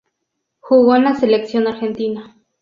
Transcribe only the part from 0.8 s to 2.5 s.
en la selección argentina.